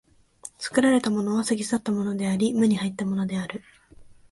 [0.57, 3.61] 作られたものは過ぎ去ったものであり、無に入ったものである。